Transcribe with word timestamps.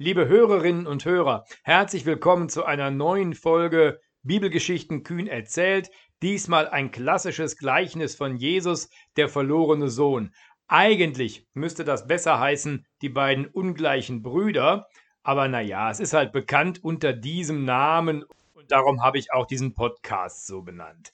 Liebe 0.00 0.28
Hörerinnen 0.28 0.86
und 0.86 1.04
Hörer, 1.04 1.44
herzlich 1.64 2.06
willkommen 2.06 2.48
zu 2.48 2.64
einer 2.64 2.92
neuen 2.92 3.34
Folge 3.34 3.98
Bibelgeschichten 4.22 5.02
kühn 5.02 5.26
erzählt. 5.26 5.90
Diesmal 6.22 6.68
ein 6.68 6.92
klassisches 6.92 7.56
Gleichnis 7.56 8.14
von 8.14 8.36
Jesus, 8.36 8.90
der 9.16 9.28
verlorene 9.28 9.88
Sohn. 9.88 10.32
Eigentlich 10.68 11.48
müsste 11.52 11.84
das 11.84 12.06
besser 12.06 12.38
heißen, 12.38 12.86
die 13.02 13.08
beiden 13.08 13.46
ungleichen 13.46 14.22
Brüder. 14.22 14.86
Aber 15.24 15.48
naja, 15.48 15.90
es 15.90 15.98
ist 15.98 16.12
halt 16.12 16.30
bekannt 16.30 16.84
unter 16.84 17.12
diesem 17.12 17.64
Namen 17.64 18.24
und 18.52 18.70
darum 18.70 19.02
habe 19.02 19.18
ich 19.18 19.32
auch 19.32 19.46
diesen 19.46 19.74
Podcast 19.74 20.46
so 20.46 20.62
benannt. 20.62 21.12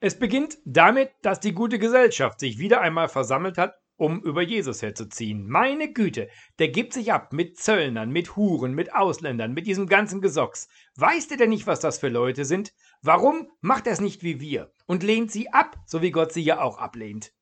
Es 0.00 0.18
beginnt 0.18 0.58
damit, 0.66 1.12
dass 1.22 1.40
die 1.40 1.54
gute 1.54 1.78
Gesellschaft 1.78 2.40
sich 2.40 2.58
wieder 2.58 2.82
einmal 2.82 3.08
versammelt 3.08 3.56
hat, 3.56 3.74
um 3.96 4.22
über 4.22 4.42
Jesus 4.42 4.82
herzuziehen. 4.82 5.48
Meine 5.48 5.92
Güte, 5.92 6.28
der 6.58 6.68
gibt 6.68 6.92
sich 6.92 7.12
ab 7.12 7.32
mit 7.32 7.58
Zöllnern, 7.58 8.10
mit 8.10 8.36
Huren, 8.36 8.74
mit 8.74 8.94
Ausländern, 8.94 9.52
mit 9.52 9.66
diesem 9.66 9.86
ganzen 9.86 10.20
Gesocks. 10.20 10.68
Weiß 10.96 11.28
der 11.28 11.38
denn 11.38 11.50
nicht, 11.50 11.66
was 11.66 11.80
das 11.80 11.98
für 11.98 12.08
Leute 12.08 12.44
sind? 12.44 12.72
Warum 13.02 13.50
macht 13.60 13.86
er 13.86 13.92
es 13.92 14.00
nicht 14.00 14.22
wie 14.22 14.40
wir 14.40 14.72
und 14.86 15.02
lehnt 15.02 15.30
sie 15.30 15.52
ab, 15.52 15.76
so 15.86 16.02
wie 16.02 16.10
Gott 16.10 16.32
sie 16.32 16.42
ja 16.42 16.60
auch 16.60 16.78
ablehnt? 16.78 17.32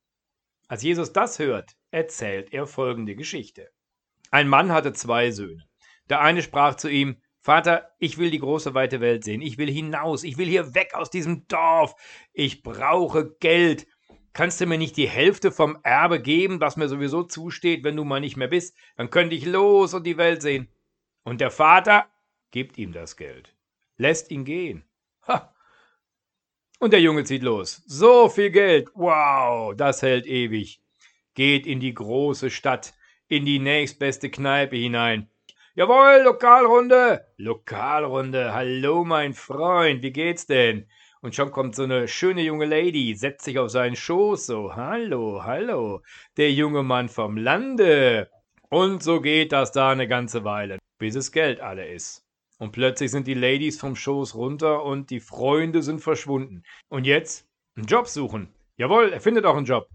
Als 0.69 0.83
Jesus 0.83 1.13
das 1.13 1.39
hört, 1.39 1.77
erzählt 1.91 2.53
er 2.53 2.67
folgende 2.67 3.17
Geschichte. 3.17 3.69
Ein 4.31 4.49
Mann 4.49 4.73
hatte 4.73 4.93
zwei 4.93 5.31
Söhne. 5.31 5.65
Der 6.09 6.21
eine 6.21 6.43
sprach 6.43 6.77
zu 6.77 6.89
ihm, 6.89 7.17
Vater, 7.41 7.91
ich 7.99 8.17
will 8.17 8.31
die 8.31 8.39
große 8.39 8.73
weite 8.73 9.03
Welt 9.03 9.23
sehen, 9.23 9.43
ich 9.43 9.59
will 9.59 9.71
hinaus, 9.71 10.25
ich 10.25 10.39
will 10.39 10.49
hier 10.49 10.75
weg 10.75 10.95
aus 10.95 11.11
diesem 11.11 11.47
Dorf, 11.47 11.95
ich 12.33 12.63
brauche 12.63 13.37
Geld, 13.39 13.87
kannst 14.35 14.61
du 14.61 14.67
mir 14.67 14.77
nicht 14.77 14.99
die 14.99 15.09
Hälfte 15.09 15.51
vom 15.51 15.79
Erbe 15.83 16.21
geben, 16.21 16.61
das 16.61 16.77
mir 16.77 16.89
sowieso 16.89 17.23
zusteht, 17.23 17.85
wenn 17.85 17.97
du 17.97 18.05
mal 18.05 18.21
nicht 18.21 18.37
mehr 18.37 18.49
bist? 18.49 18.77
Dann 18.97 19.09
könnte 19.09 19.35
ich 19.35 19.47
los 19.47 19.95
und 19.95 20.05
die 20.05 20.19
Welt 20.19 20.43
sehen. 20.43 20.69
Und 21.23 21.41
der 21.41 21.51
Vater 21.51 22.07
gibt 22.51 22.77
ihm 22.77 22.93
das 22.93 23.17
Geld, 23.17 23.55
lässt 23.97 24.31
ihn 24.31 24.45
gehen. 24.45 24.85
Ha. 25.27 25.55
Und 26.81 26.93
der 26.93 27.01
Junge 27.01 27.25
zieht 27.25 27.43
los. 27.43 27.83
So 27.87 28.29
viel 28.29 28.51
Geld, 28.51 28.91
wow, 28.95 29.75
das 29.75 30.03
hält 30.03 30.27
ewig. 30.27 30.83
Geht 31.35 31.67
in 31.67 31.81
die 31.81 31.95
große 31.95 32.51
Stadt, 32.51 32.93
in 33.29 33.47
die 33.47 33.59
nächstbeste 33.59 34.29
Kneipe 34.31 34.77
hinein. 34.77 35.31
Jawohl, 35.77 36.23
Lokalrunde. 36.23 37.27
Lokalrunde. 37.37 38.53
Hallo, 38.53 39.05
mein 39.05 39.35
Freund. 39.35 40.03
Wie 40.03 40.13
geht's 40.13 40.47
denn? 40.47 40.87
Und 41.25 41.35
schon 41.35 41.53
kommt 41.53 41.75
so 41.75 41.85
eine 41.85 42.07
schöne 42.07 42.43
junge 42.43 42.67
Lady, 42.67 43.15
setzt 43.15 43.47
sich 43.47 43.59
auf 43.59 43.71
seinen 43.71 43.97
Schoß, 43.97 44.45
so, 44.45 44.77
hallo, 44.77 45.43
hallo, 45.43 46.03
der 46.37 46.53
junge 46.53 46.83
Mann 46.83 47.09
vom 47.09 47.39
Lande. 47.39 48.29
Und 48.69 49.03
so 49.03 49.23
geht 49.23 49.51
das 49.51 49.73
da 49.73 49.89
eine 49.89 50.07
ganze 50.07 50.45
Weile, 50.45 50.79
bis 50.99 51.15
es 51.15 51.33
Geld 51.33 51.61
alle 51.61 51.89
ist. 51.89 52.27
Und 52.59 52.73
plötzlich 52.73 53.11
sind 53.11 53.27
die 53.27 53.33
Ladies 53.33 53.81
vom 53.81 53.97
Schoß 53.97 54.35
runter 54.35 54.85
und 54.85 55.09
die 55.09 55.21
Freunde 55.21 55.83
sind 55.83 56.03
verschwunden. 56.03 56.63
Und 56.91 57.07
jetzt? 57.07 57.49
Einen 57.75 57.87
Job 57.87 58.07
suchen. 58.07 58.55
Jawohl, 58.77 59.11
er 59.11 59.21
findet 59.23 59.47
auch 59.47 59.57
einen 59.57 59.65
Job. 59.65 59.89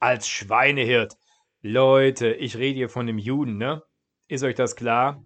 Als 0.00 0.28
Schweinehirt. 0.28 1.16
Leute, 1.62 2.34
ich 2.34 2.58
rede 2.58 2.76
hier 2.76 2.90
von 2.90 3.06
dem 3.06 3.16
Juden, 3.16 3.56
ne? 3.56 3.84
Ist 4.28 4.44
euch 4.44 4.54
das 4.54 4.76
klar? 4.76 5.24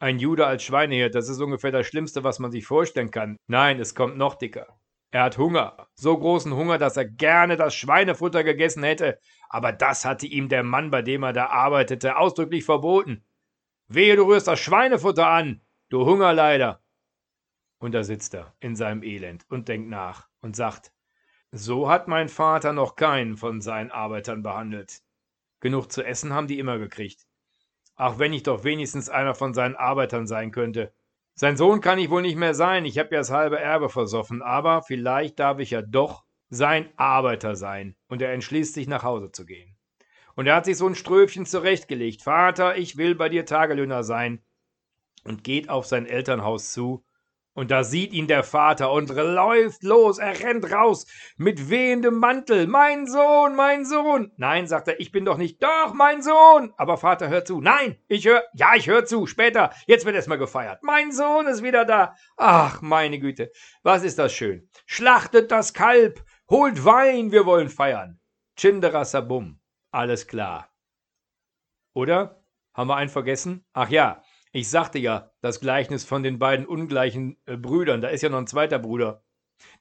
Ein 0.00 0.18
Jude 0.18 0.46
als 0.46 0.62
Schweinehirt, 0.62 1.14
das 1.14 1.28
ist 1.28 1.40
ungefähr 1.40 1.70
das 1.72 1.86
Schlimmste, 1.86 2.24
was 2.24 2.38
man 2.38 2.50
sich 2.50 2.66
vorstellen 2.66 3.10
kann. 3.10 3.36
Nein, 3.46 3.80
es 3.80 3.94
kommt 3.94 4.16
noch 4.16 4.34
dicker. 4.34 4.78
Er 5.14 5.22
hat 5.22 5.38
Hunger. 5.38 5.86
So 5.94 6.18
großen 6.18 6.52
Hunger, 6.54 6.76
dass 6.76 6.96
er 6.96 7.04
gerne 7.04 7.56
das 7.56 7.74
Schweinefutter 7.76 8.42
gegessen 8.42 8.82
hätte. 8.82 9.20
Aber 9.48 9.70
das 9.70 10.04
hatte 10.04 10.26
ihm 10.26 10.48
der 10.48 10.64
Mann, 10.64 10.90
bei 10.90 11.02
dem 11.02 11.22
er 11.22 11.32
da 11.32 11.46
arbeitete, 11.46 12.16
ausdrücklich 12.16 12.64
verboten. 12.64 13.24
Wehe, 13.86 14.16
du 14.16 14.24
rührst 14.24 14.48
das 14.48 14.58
Schweinefutter 14.58 15.28
an, 15.28 15.60
du 15.88 16.04
Hungerleider. 16.04 16.82
Und 17.78 17.92
da 17.92 18.02
sitzt 18.02 18.34
er 18.34 18.56
in 18.58 18.74
seinem 18.74 19.04
Elend 19.04 19.44
und 19.48 19.68
denkt 19.68 19.88
nach 19.88 20.28
und 20.40 20.56
sagt, 20.56 20.92
so 21.52 21.88
hat 21.88 22.08
mein 22.08 22.28
Vater 22.28 22.72
noch 22.72 22.96
keinen 22.96 23.36
von 23.36 23.60
seinen 23.60 23.92
Arbeitern 23.92 24.42
behandelt. 24.42 25.00
Genug 25.60 25.92
zu 25.92 26.02
essen 26.02 26.32
haben 26.32 26.48
die 26.48 26.58
immer 26.58 26.78
gekriegt. 26.78 27.24
Ach, 27.96 28.18
wenn 28.18 28.32
ich 28.32 28.42
doch 28.42 28.64
wenigstens 28.64 29.08
einer 29.08 29.34
von 29.34 29.54
seinen 29.54 29.76
Arbeitern 29.76 30.26
sein 30.26 30.50
könnte. 30.50 30.92
Sein 31.34 31.56
Sohn 31.56 31.80
kann 31.80 31.98
ich 31.98 32.10
wohl 32.10 32.22
nicht 32.22 32.36
mehr 32.36 32.54
sein, 32.54 32.84
ich 32.84 32.98
habe 32.98 33.14
ja 33.14 33.20
das 33.20 33.30
halbe 33.30 33.58
Erbe 33.58 33.88
versoffen, 33.88 34.42
aber 34.42 34.82
vielleicht 34.82 35.38
darf 35.40 35.58
ich 35.58 35.70
ja 35.70 35.82
doch 35.82 36.24
sein 36.48 36.92
Arbeiter 36.96 37.56
sein. 37.56 37.96
Und 38.08 38.22
er 38.22 38.32
entschließt 38.32 38.74
sich, 38.74 38.86
nach 38.86 39.02
Hause 39.02 39.32
zu 39.32 39.44
gehen. 39.44 39.76
Und 40.36 40.46
er 40.46 40.56
hat 40.56 40.64
sich 40.64 40.76
so 40.76 40.86
ein 40.86 40.94
Ströfchen 40.94 41.46
zurechtgelegt. 41.46 42.22
Vater, 42.22 42.76
ich 42.76 42.96
will 42.96 43.14
bei 43.14 43.28
dir 43.28 43.46
Tagelöhner 43.46 44.04
sein. 44.04 44.44
Und 45.24 45.42
geht 45.42 45.68
auf 45.68 45.86
sein 45.86 46.06
Elternhaus 46.06 46.72
zu 46.72 47.04
und 47.54 47.70
da 47.70 47.84
sieht 47.84 48.12
ihn 48.12 48.26
der 48.26 48.42
Vater 48.42 48.90
und 48.90 49.10
läuft 49.10 49.84
los, 49.84 50.18
er 50.18 50.40
rennt 50.40 50.72
raus 50.72 51.06
mit 51.36 51.70
wehendem 51.70 52.18
Mantel. 52.18 52.66
Mein 52.66 53.06
Sohn, 53.06 53.54
mein 53.54 53.84
Sohn. 53.84 54.32
Nein, 54.36 54.66
sagt 54.66 54.88
er, 54.88 54.98
ich 54.98 55.12
bin 55.12 55.24
doch 55.24 55.38
nicht. 55.38 55.62
Doch, 55.62 55.94
mein 55.94 56.20
Sohn. 56.20 56.74
Aber 56.76 56.96
Vater, 56.96 57.28
hör 57.28 57.44
zu. 57.44 57.60
Nein, 57.60 57.96
ich 58.08 58.26
höre. 58.26 58.42
Ja, 58.54 58.74
ich 58.74 58.88
höre 58.88 59.06
zu. 59.06 59.26
Später. 59.26 59.70
Jetzt 59.86 60.04
wird 60.04 60.16
erstmal 60.16 60.38
gefeiert. 60.38 60.82
Mein 60.82 61.12
Sohn 61.12 61.46
ist 61.46 61.62
wieder 61.62 61.84
da. 61.84 62.16
Ach, 62.36 62.82
meine 62.82 63.20
Güte. 63.20 63.52
Was 63.84 64.02
ist 64.02 64.18
das 64.18 64.32
schön. 64.32 64.68
Schlachtet 64.84 65.52
das 65.52 65.72
Kalb. 65.72 66.24
Holt 66.50 66.84
Wein. 66.84 67.30
Wir 67.30 67.46
wollen 67.46 67.68
feiern. 67.68 68.18
Chindera 68.56 69.04
Sabum. 69.04 69.60
Alles 69.92 70.26
klar. 70.26 70.68
Oder? 71.92 72.44
Haben 72.72 72.88
wir 72.88 72.96
einen 72.96 73.10
vergessen? 73.10 73.64
Ach 73.72 73.88
ja. 73.90 74.23
Ich 74.56 74.70
sagte 74.70 75.00
ja, 75.00 75.32
das 75.40 75.58
Gleichnis 75.58 76.04
von 76.04 76.22
den 76.22 76.38
beiden 76.38 76.64
ungleichen 76.64 77.36
äh, 77.44 77.56
Brüdern, 77.56 78.00
da 78.00 78.06
ist 78.06 78.22
ja 78.22 78.28
noch 78.28 78.38
ein 78.38 78.46
zweiter 78.46 78.78
Bruder. 78.78 79.24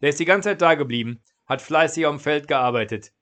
Der 0.02 0.10
ist 0.10 0.20
die 0.20 0.26
ganze 0.26 0.50
Zeit 0.50 0.64
da 0.64 0.74
geblieben, 0.74 1.22
hat 1.46 1.62
fleißig 1.62 2.08
am 2.08 2.20
Feld 2.20 2.48
gearbeitet. 2.48 3.14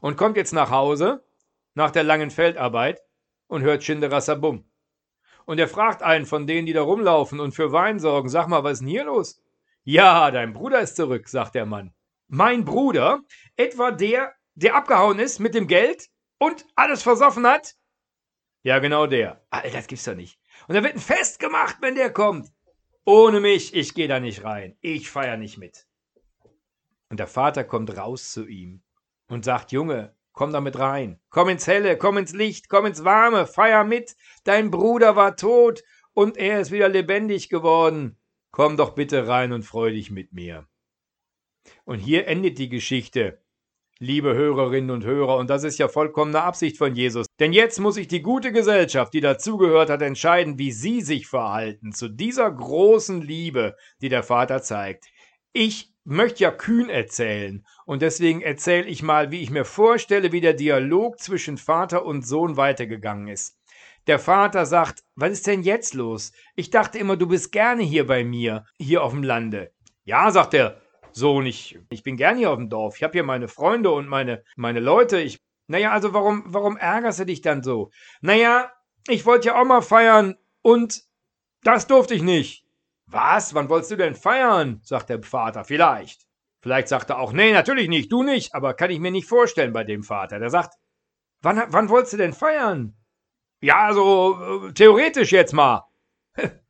Und 0.00 0.16
kommt 0.16 0.38
jetzt 0.38 0.54
nach 0.54 0.70
Hause, 0.70 1.26
nach 1.74 1.90
der 1.90 2.04
langen 2.04 2.30
Feldarbeit, 2.30 3.02
und 3.48 3.60
hört 3.60 3.84
Schinderasabum. 3.84 4.64
Und 5.44 5.58
er 5.58 5.68
fragt 5.68 6.02
einen 6.02 6.24
von 6.24 6.46
denen, 6.46 6.64
die 6.64 6.72
da 6.72 6.80
rumlaufen 6.80 7.38
und 7.38 7.52
für 7.52 7.70
Wein 7.72 7.98
sorgen, 7.98 8.30
sag 8.30 8.48
mal, 8.48 8.64
was 8.64 8.72
ist 8.72 8.78
denn 8.78 8.88
hier 8.88 9.04
los? 9.04 9.42
Ja, 9.84 10.30
dein 10.30 10.54
Bruder 10.54 10.80
ist 10.80 10.96
zurück, 10.96 11.28
sagt 11.28 11.54
der 11.54 11.66
Mann. 11.66 11.92
Mein 12.28 12.64
Bruder? 12.64 13.20
Etwa 13.56 13.90
der, 13.90 14.32
der 14.54 14.74
abgehauen 14.74 15.18
ist 15.18 15.38
mit 15.38 15.54
dem 15.54 15.66
Geld 15.66 16.08
und 16.38 16.64
alles 16.76 17.02
versoffen 17.02 17.46
hat? 17.46 17.74
Ja, 18.62 18.78
genau 18.78 19.06
der. 19.06 19.44
Alter, 19.50 19.70
das 19.70 19.86
gibt's 19.86 20.04
doch 20.04 20.14
nicht. 20.14 20.41
Und 20.68 20.74
da 20.74 20.82
wird 20.82 20.94
ein 20.94 21.00
Fest 21.00 21.38
gemacht, 21.38 21.76
wenn 21.80 21.94
der 21.94 22.12
kommt. 22.12 22.52
Ohne 23.04 23.40
mich, 23.40 23.74
ich 23.74 23.94
gehe 23.94 24.08
da 24.08 24.20
nicht 24.20 24.44
rein. 24.44 24.76
Ich 24.80 25.10
feier 25.10 25.36
nicht 25.36 25.58
mit. 25.58 25.86
Und 27.10 27.18
der 27.18 27.26
Vater 27.26 27.64
kommt 27.64 27.96
raus 27.96 28.32
zu 28.32 28.46
ihm 28.46 28.82
und 29.28 29.44
sagt, 29.44 29.72
Junge, 29.72 30.14
komm 30.32 30.52
damit 30.52 30.78
rein. 30.78 31.20
Komm 31.30 31.48
ins 31.48 31.66
Helle, 31.66 31.98
komm 31.98 32.16
ins 32.16 32.32
Licht, 32.32 32.68
komm 32.68 32.86
ins 32.86 33.04
Warme, 33.04 33.46
feier 33.46 33.84
mit. 33.84 34.16
Dein 34.44 34.70
Bruder 34.70 35.16
war 35.16 35.36
tot 35.36 35.82
und 36.14 36.36
er 36.36 36.60
ist 36.60 36.70
wieder 36.70 36.88
lebendig 36.88 37.48
geworden. 37.48 38.16
Komm 38.50 38.76
doch 38.76 38.94
bitte 38.94 39.26
rein 39.28 39.52
und 39.52 39.64
freu 39.64 39.90
dich 39.90 40.10
mit 40.10 40.32
mir. 40.32 40.68
Und 41.84 41.98
hier 41.98 42.26
endet 42.28 42.58
die 42.58 42.68
Geschichte 42.68 43.41
liebe 44.02 44.34
Hörerinnen 44.34 44.90
und 44.90 45.04
Hörer, 45.04 45.36
und 45.36 45.48
das 45.48 45.62
ist 45.62 45.78
ja 45.78 45.86
vollkommene 45.86 46.42
Absicht 46.42 46.76
von 46.76 46.96
Jesus. 46.96 47.26
Denn 47.38 47.52
jetzt 47.52 47.78
muss 47.78 47.94
sich 47.94 48.08
die 48.08 48.20
gute 48.20 48.50
Gesellschaft, 48.50 49.14
die 49.14 49.20
dazugehört 49.20 49.90
hat, 49.90 50.02
entscheiden, 50.02 50.58
wie 50.58 50.72
sie 50.72 51.02
sich 51.02 51.28
verhalten 51.28 51.92
zu 51.92 52.08
dieser 52.08 52.50
großen 52.50 53.22
Liebe, 53.22 53.76
die 54.00 54.08
der 54.08 54.24
Vater 54.24 54.60
zeigt. 54.60 55.04
Ich 55.52 55.92
möchte 56.02 56.42
ja 56.42 56.50
kühn 56.50 56.90
erzählen, 56.90 57.64
und 57.86 58.02
deswegen 58.02 58.42
erzähle 58.42 58.88
ich 58.88 59.04
mal, 59.04 59.30
wie 59.30 59.40
ich 59.40 59.50
mir 59.50 59.64
vorstelle, 59.64 60.32
wie 60.32 60.40
der 60.40 60.54
Dialog 60.54 61.20
zwischen 61.20 61.56
Vater 61.56 62.04
und 62.04 62.26
Sohn 62.26 62.56
weitergegangen 62.56 63.28
ist. 63.28 63.56
Der 64.08 64.18
Vater 64.18 64.66
sagt, 64.66 65.04
was 65.14 65.30
ist 65.30 65.46
denn 65.46 65.62
jetzt 65.62 65.94
los? 65.94 66.32
Ich 66.56 66.70
dachte 66.70 66.98
immer, 66.98 67.16
du 67.16 67.28
bist 67.28 67.52
gerne 67.52 67.84
hier 67.84 68.04
bei 68.04 68.24
mir, 68.24 68.64
hier 68.80 69.04
auf 69.04 69.12
dem 69.12 69.22
Lande. 69.22 69.70
Ja, 70.04 70.32
sagt 70.32 70.54
er, 70.54 70.81
Sohn, 71.14 71.46
ich, 71.46 71.78
ich 71.90 72.02
bin 72.02 72.16
gern 72.16 72.36
hier 72.36 72.50
auf 72.50 72.56
dem 72.56 72.68
Dorf. 72.68 72.96
Ich 72.96 73.02
habe 73.02 73.12
hier 73.12 73.24
meine 73.24 73.48
Freunde 73.48 73.90
und 73.90 74.08
meine, 74.08 74.44
meine 74.56 74.80
Leute. 74.80 75.20
Ich, 75.20 75.40
naja, 75.66 75.92
also 75.92 76.12
warum, 76.12 76.44
warum 76.46 76.76
ärgerst 76.76 77.20
du 77.20 77.26
dich 77.26 77.40
dann 77.40 77.62
so? 77.62 77.90
Naja, 78.20 78.72
ich 79.08 79.26
wollte 79.26 79.48
ja 79.48 79.60
auch 79.60 79.64
mal 79.64 79.82
feiern 79.82 80.36
und 80.62 81.02
das 81.62 81.86
durfte 81.86 82.14
ich 82.14 82.22
nicht. 82.22 82.64
Was? 83.06 83.54
Wann 83.54 83.68
wolltest 83.68 83.90
du 83.90 83.96
denn 83.96 84.14
feiern? 84.14 84.80
sagt 84.82 85.10
der 85.10 85.22
Vater. 85.22 85.64
Vielleicht. 85.64 86.26
Vielleicht 86.60 86.88
sagt 86.88 87.10
er 87.10 87.18
auch, 87.18 87.32
nee, 87.32 87.52
natürlich 87.52 87.88
nicht, 87.88 88.12
du 88.12 88.22
nicht, 88.22 88.54
aber 88.54 88.74
kann 88.74 88.90
ich 88.90 89.00
mir 89.00 89.10
nicht 89.10 89.28
vorstellen 89.28 89.72
bei 89.72 89.82
dem 89.82 90.04
Vater. 90.04 90.38
Der 90.38 90.48
sagt, 90.48 90.74
wann, 91.40 91.62
wann 91.68 91.88
wolltest 91.88 92.12
du 92.12 92.16
denn 92.18 92.32
feiern? 92.32 92.96
Ja, 93.60 93.92
so 93.92 94.68
äh, 94.68 94.72
theoretisch 94.72 95.32
jetzt 95.32 95.52
mal. 95.52 95.84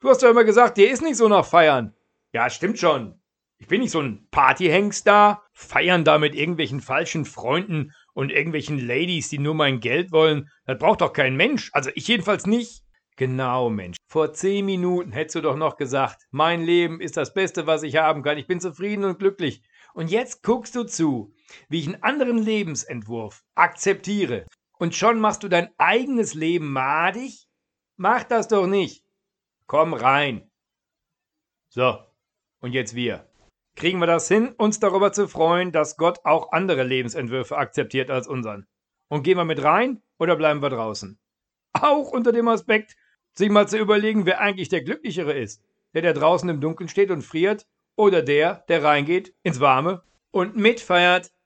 Du 0.00 0.10
hast 0.10 0.22
doch 0.22 0.28
immer 0.28 0.44
gesagt, 0.44 0.76
dir 0.76 0.90
ist 0.90 1.00
nicht 1.02 1.16
so 1.16 1.26
nach 1.26 1.46
Feiern. 1.46 1.96
Ja, 2.30 2.50
stimmt 2.50 2.78
schon. 2.78 3.18
Ich 3.58 3.68
bin 3.68 3.80
nicht 3.80 3.90
so 3.90 4.00
ein 4.00 4.28
Partyhengst 4.30 5.06
da, 5.06 5.42
feiern 5.52 6.04
da 6.04 6.18
mit 6.18 6.34
irgendwelchen 6.34 6.80
falschen 6.80 7.24
Freunden 7.24 7.92
und 8.12 8.30
irgendwelchen 8.30 8.78
Ladies, 8.78 9.30
die 9.30 9.38
nur 9.38 9.54
mein 9.54 9.80
Geld 9.80 10.12
wollen. 10.12 10.50
Das 10.66 10.78
braucht 10.78 11.00
doch 11.00 11.12
kein 11.12 11.36
Mensch. 11.36 11.70
Also 11.72 11.90
ich 11.94 12.06
jedenfalls 12.06 12.46
nicht. 12.46 12.82
Genau, 13.16 13.70
Mensch. 13.70 13.96
Vor 14.08 14.34
zehn 14.34 14.66
Minuten 14.66 15.12
hättest 15.12 15.36
du 15.36 15.40
doch 15.40 15.56
noch 15.56 15.76
gesagt, 15.76 16.26
mein 16.30 16.62
Leben 16.62 17.00
ist 17.00 17.16
das 17.16 17.32
Beste, 17.32 17.66
was 17.66 17.82
ich 17.82 17.96
haben 17.96 18.22
kann. 18.22 18.36
Ich 18.36 18.46
bin 18.46 18.60
zufrieden 18.60 19.04
und 19.04 19.18
glücklich. 19.18 19.62
Und 19.94 20.10
jetzt 20.10 20.42
guckst 20.42 20.76
du 20.76 20.84
zu, 20.84 21.34
wie 21.70 21.80
ich 21.80 21.86
einen 21.86 22.02
anderen 22.02 22.36
Lebensentwurf 22.36 23.42
akzeptiere. 23.54 24.46
Und 24.78 24.94
schon 24.94 25.18
machst 25.18 25.42
du 25.42 25.48
dein 25.48 25.70
eigenes 25.78 26.34
Leben 26.34 26.70
madig? 26.70 27.48
Mach 27.96 28.22
das 28.24 28.48
doch 28.48 28.66
nicht. 28.66 29.02
Komm 29.66 29.94
rein. 29.94 30.50
So, 31.70 31.98
und 32.60 32.72
jetzt 32.72 32.94
wir. 32.94 33.26
Kriegen 33.76 33.98
wir 33.98 34.06
das 34.06 34.26
hin, 34.26 34.54
uns 34.56 34.80
darüber 34.80 35.12
zu 35.12 35.28
freuen, 35.28 35.70
dass 35.70 35.98
Gott 35.98 36.20
auch 36.24 36.52
andere 36.52 36.82
Lebensentwürfe 36.82 37.58
akzeptiert 37.58 38.10
als 38.10 38.26
unseren? 38.26 38.66
Und 39.08 39.22
gehen 39.22 39.36
wir 39.36 39.44
mit 39.44 39.62
rein 39.62 40.00
oder 40.18 40.34
bleiben 40.34 40.62
wir 40.62 40.70
draußen? 40.70 41.18
Auch 41.74 42.10
unter 42.10 42.32
dem 42.32 42.48
Aspekt, 42.48 42.96
sich 43.34 43.50
mal 43.50 43.68
zu 43.68 43.76
überlegen, 43.76 44.24
wer 44.24 44.40
eigentlich 44.40 44.70
der 44.70 44.82
Glücklichere 44.82 45.34
ist. 45.34 45.62
Der, 45.92 46.00
der 46.00 46.14
draußen 46.14 46.48
im 46.48 46.62
Dunkeln 46.62 46.88
steht 46.88 47.10
und 47.10 47.20
friert 47.20 47.66
oder 47.96 48.22
der, 48.22 48.64
der 48.68 48.82
reingeht 48.82 49.34
ins 49.42 49.60
Warme 49.60 50.02
und 50.30 50.56
mitfeiert 50.56 51.30